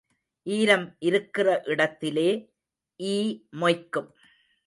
[0.43, 2.29] ஈரம் இருக்கிற இடத்திலே
[2.99, 3.15] ஈ
[3.59, 4.09] மொய்க்கும்.